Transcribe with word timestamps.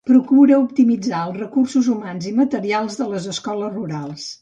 Procura 0.09 0.55
optimitzar 0.61 1.19
els 1.27 1.37
recursos 1.43 1.91
humans 1.97 2.27
i 2.33 2.35
materials 2.43 3.01
de 3.03 3.11
les 3.15 3.33
escoles 3.37 3.81
rurals. 3.81 4.31